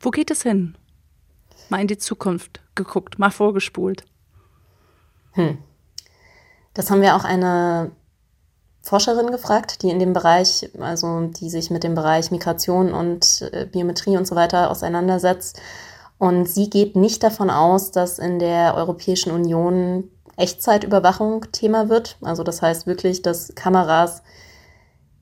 [0.00, 0.76] Wo geht es hin?
[1.68, 4.04] Mal in die Zukunft geguckt, mal vorgespult.
[5.32, 5.58] Hm.
[6.74, 7.92] Das haben wir auch eine
[8.82, 13.66] Forscherin gefragt, die in dem Bereich, also die sich mit dem Bereich Migration und äh,
[13.66, 15.60] Biometrie und so weiter auseinandersetzt.
[16.18, 22.16] Und sie geht nicht davon aus, dass in der Europäischen Union Echtzeitüberwachung Thema wird.
[22.22, 24.22] Also das heißt wirklich, dass Kameras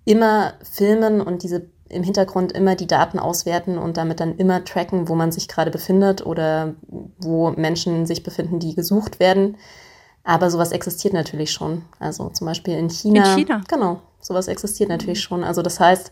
[0.05, 5.09] immer filmen und diese im Hintergrund immer die Daten auswerten und damit dann immer tracken,
[5.09, 6.75] wo man sich gerade befindet oder
[7.19, 9.57] wo Menschen sich befinden, die gesucht werden.
[10.25, 11.83] Aber sowas existiert natürlich schon.
[11.99, 13.35] Also zum Beispiel in China.
[13.35, 13.63] In China.
[13.69, 15.45] Genau, sowas existiert natürlich schon.
[15.45, 16.11] Also das heißt,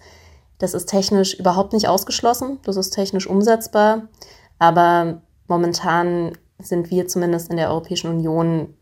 [0.59, 2.59] das ist technisch überhaupt nicht ausgeschlossen.
[2.65, 4.09] Das ist technisch umsetzbar.
[4.59, 8.75] Aber momentan sind wir zumindest in der Europäischen Union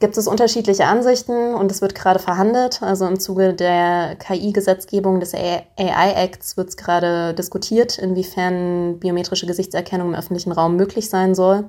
[0.00, 2.82] gibt es unterschiedliche Ansichten und es wird gerade verhandelt.
[2.82, 10.14] Also im Zuge der KI-Gesetzgebung des AI-Acts wird es gerade diskutiert, inwiefern biometrische Gesichtserkennung im
[10.14, 11.68] öffentlichen Raum möglich sein soll.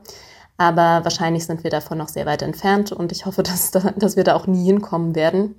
[0.58, 4.24] Aber wahrscheinlich sind wir davon noch sehr weit entfernt und ich hoffe, dass, dass wir
[4.24, 5.56] da auch nie hinkommen werden.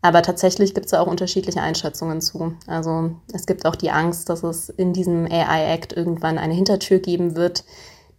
[0.00, 2.54] Aber tatsächlich gibt es da auch unterschiedliche Einschätzungen zu.
[2.68, 7.34] Also es gibt auch die Angst, dass es in diesem AI-Act irgendwann eine Hintertür geben
[7.34, 7.64] wird,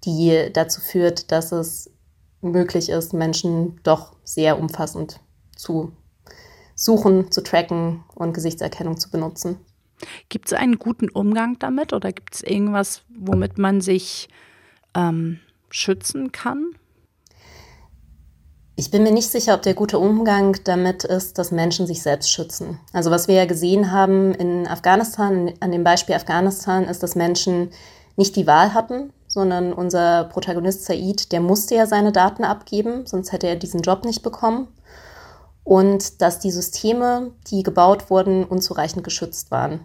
[0.04, 1.90] die dazu führt, dass es
[2.42, 5.20] möglich ist, Menschen doch sehr umfassend
[5.56, 5.92] zu
[6.76, 9.58] suchen, zu tracken und Gesichtserkennung zu benutzen.
[10.30, 14.30] Gibt es einen guten Umgang damit oder gibt es irgendwas, womit man sich
[14.94, 16.76] ähm, schützen kann?
[18.80, 22.32] Ich bin mir nicht sicher, ob der gute Umgang damit ist, dass Menschen sich selbst
[22.32, 22.80] schützen.
[22.94, 27.72] Also was wir ja gesehen haben in Afghanistan, an dem Beispiel Afghanistan, ist, dass Menschen
[28.18, 33.32] nicht die Wahl hatten, sondern unser Protagonist Said, der musste ja seine Daten abgeben, sonst
[33.32, 34.68] hätte er diesen Job nicht bekommen.
[35.64, 39.82] Und dass die Systeme, die gebaut wurden, unzureichend geschützt waren.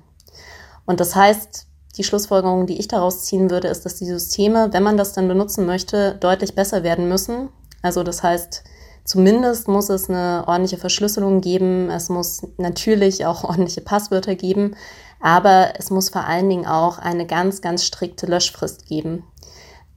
[0.86, 4.82] Und das heißt, die Schlussfolgerung, die ich daraus ziehen würde, ist, dass die Systeme, wenn
[4.82, 7.50] man das dann benutzen möchte, deutlich besser werden müssen.
[7.82, 8.64] Also das heißt,
[9.04, 11.90] zumindest muss es eine ordentliche Verschlüsselung geben.
[11.90, 14.76] Es muss natürlich auch ordentliche Passwörter geben.
[15.20, 19.24] Aber es muss vor allen Dingen auch eine ganz, ganz strikte Löschfrist geben.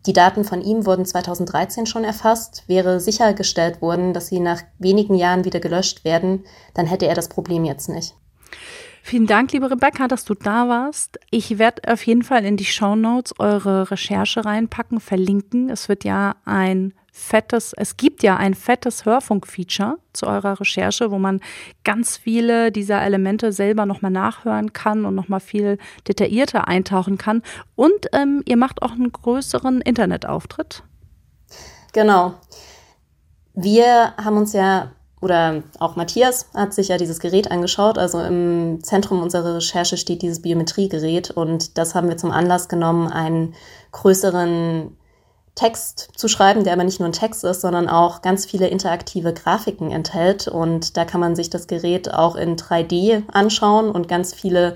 [0.05, 2.63] Die Daten von ihm wurden 2013 schon erfasst.
[2.67, 7.29] Wäre sichergestellt worden, dass sie nach wenigen Jahren wieder gelöscht werden, dann hätte er das
[7.29, 8.15] Problem jetzt nicht.
[9.01, 11.19] Vielen Dank, liebe Rebecca, dass du da warst.
[11.29, 15.69] Ich werde auf jeden Fall in die Show Notes eure Recherche reinpacken, verlinken.
[15.69, 21.17] Es wird ja ein fettes, es gibt ja ein fettes Hörfunk-Feature zu eurer Recherche, wo
[21.17, 21.39] man
[21.85, 25.77] ganz viele dieser Elemente selber nochmal nachhören kann und nochmal viel
[26.09, 27.41] detaillierter eintauchen kann.
[27.75, 30.83] Und ähm, ihr macht auch einen größeren Internetauftritt.
[31.93, 32.33] Genau.
[33.53, 37.97] Wir haben uns ja, oder auch Matthias hat sich ja dieses Gerät angeschaut.
[37.97, 43.07] Also im Zentrum unserer Recherche steht dieses Biometriegerät und das haben wir zum Anlass genommen,
[43.07, 43.55] einen
[43.93, 44.97] größeren
[45.55, 49.33] Text zu schreiben, der aber nicht nur ein Text ist, sondern auch ganz viele interaktive
[49.33, 50.49] Grafiken enthält.
[50.49, 54.75] Und da kann man sich das Gerät auch in 3D anschauen und ganz viele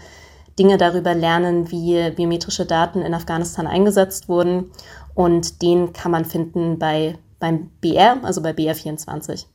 [0.58, 4.72] Dinge darüber lernen, wie biometrische Daten in Afghanistan eingesetzt wurden.
[5.14, 9.46] Und den kann man finden bei, beim BR, also bei BR24.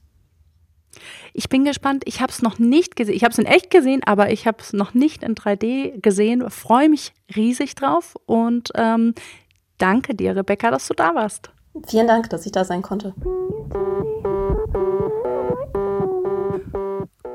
[1.33, 2.05] Ich bin gespannt.
[2.07, 3.17] Ich habe es noch nicht gesehen.
[3.17, 6.49] Ich habe es in echt gesehen, aber ich habe es noch nicht in 3D gesehen.
[6.51, 9.15] Freue mich riesig drauf und ähm,
[9.85, 11.51] Danke dir, Rebecca, dass du da warst.
[11.87, 13.13] Vielen Dank, dass ich da sein konnte.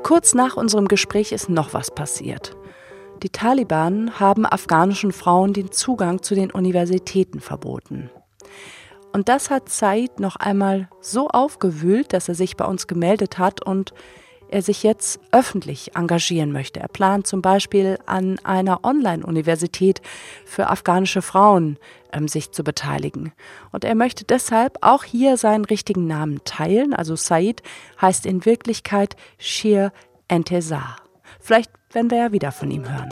[0.02, 2.56] Kurz nach unserem Gespräch ist noch was passiert.
[3.22, 8.10] Die Taliban haben afghanischen Frauen den Zugang zu den Universitäten verboten.
[9.12, 13.64] Und das hat Said noch einmal so aufgewühlt, dass er sich bei uns gemeldet hat
[13.64, 13.94] und
[14.48, 16.80] er sich jetzt öffentlich engagieren möchte.
[16.80, 20.02] Er plant zum Beispiel an einer Online-Universität
[20.44, 21.78] für afghanische Frauen
[22.12, 23.32] ähm, sich zu beteiligen.
[23.72, 26.94] Und er möchte deshalb auch hier seinen richtigen Namen teilen.
[26.94, 27.62] Also Said
[28.00, 29.92] heißt in Wirklichkeit Shir
[30.28, 30.96] Entesar.
[31.40, 33.08] Vielleicht werden wir ja wieder von ihm hören.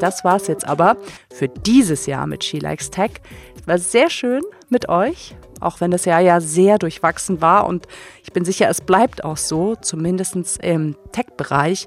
[0.00, 0.96] Das war's jetzt aber
[1.30, 3.20] für dieses Jahr mit She Likes Tech.
[3.58, 7.86] Es war sehr schön mit euch, auch wenn das Jahr ja sehr durchwachsen war und
[8.22, 11.86] ich bin sicher, es bleibt auch so, zumindest im Tech-Bereich.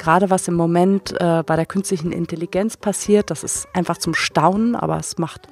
[0.00, 4.74] Gerade was im Moment äh, bei der künstlichen Intelligenz passiert, das ist einfach zum Staunen,
[4.74, 5.46] aber es macht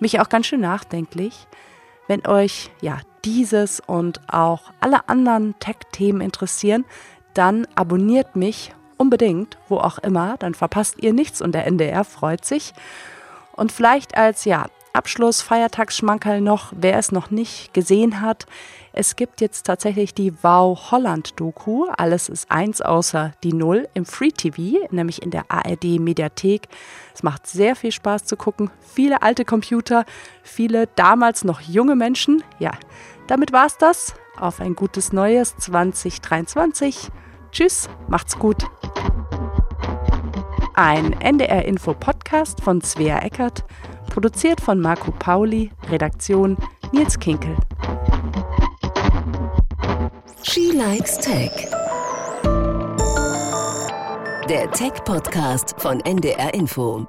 [0.00, 1.46] mich auch ganz schön nachdenklich.
[2.08, 6.84] Wenn euch ja dieses und auch alle anderen Tech-Themen interessieren,
[7.32, 12.44] dann abonniert mich unbedingt, wo auch immer, dann verpasst ihr nichts und der NDR freut
[12.44, 12.74] sich.
[13.52, 14.66] Und vielleicht als ja,
[14.96, 18.46] Abschluss, Feiertagsschmankerl noch, wer es noch nicht gesehen hat.
[18.92, 21.86] Es gibt jetzt tatsächlich die Wow Holland Doku.
[21.96, 26.68] Alles ist eins außer die Null im Free TV, nämlich in der ARD Mediathek.
[27.14, 28.70] Es macht sehr viel Spaß zu gucken.
[28.80, 30.04] Viele alte Computer,
[30.42, 32.42] viele damals noch junge Menschen.
[32.58, 32.72] Ja,
[33.26, 34.14] damit war's das.
[34.38, 37.08] Auf ein gutes neues 2023.
[37.52, 38.66] Tschüss, macht's gut.
[40.74, 43.64] Ein NDR Info Podcast von Svea Eckert,
[44.06, 46.56] produziert von Marco Pauli, Redaktion
[46.92, 47.56] Nils Kinkel.
[50.42, 51.50] She Likes Tech.
[54.48, 57.06] Der Tech-Podcast von NDR Info.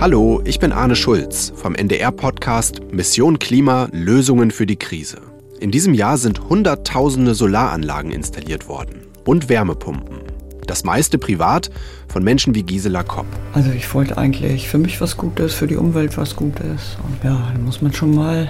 [0.00, 5.20] Hallo, ich bin Arne Schulz vom NDR-Podcast Mission Klima Lösungen für die Krise.
[5.60, 10.29] In diesem Jahr sind Hunderttausende Solaranlagen installiert worden und Wärmepumpen.
[10.70, 11.68] Das meiste privat
[12.06, 13.26] von Menschen wie Gisela Kopp.
[13.54, 16.96] Also ich wollte eigentlich für mich was Gutes, für die Umwelt was Gutes.
[17.02, 18.48] Und ja, dann muss man schon mal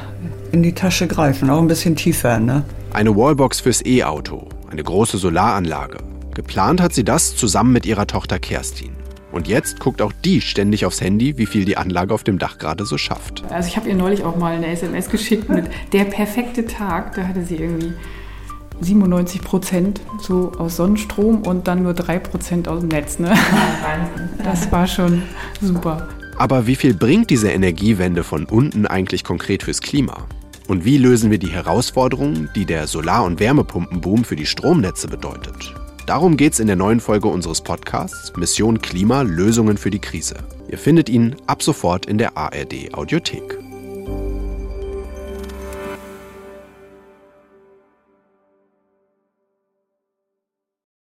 [0.52, 2.62] in die Tasche greifen, auch ein bisschen tiefer, ne?
[2.92, 5.96] Eine Wallbox fürs E-Auto, eine große Solaranlage.
[6.34, 8.90] Geplant hat sie das zusammen mit ihrer Tochter Kerstin.
[9.32, 12.58] Und jetzt guckt auch die ständig aufs Handy, wie viel die Anlage auf dem Dach
[12.58, 13.44] gerade so schafft.
[13.48, 15.64] Also ich habe ihr neulich auch mal eine SMS geschickt mit
[15.94, 17.14] der perfekte Tag.
[17.14, 17.94] Da hatte sie irgendwie
[18.80, 23.18] 97 Prozent so aus Sonnenstrom und dann nur 3 Prozent aus dem Netz.
[23.18, 23.34] Ne?
[24.42, 25.22] Das war schon
[25.60, 26.08] super.
[26.38, 30.26] Aber wie viel bringt diese Energiewende von unten eigentlich konkret fürs Klima?
[30.68, 35.74] Und wie lösen wir die Herausforderungen, die der Solar- und Wärmepumpenboom für die Stromnetze bedeutet?
[36.06, 40.36] Darum geht es in der neuen Folge unseres Podcasts Mission Klima Lösungen für die Krise.
[40.68, 43.69] Ihr findet ihn ab sofort in der ARD Audiothek.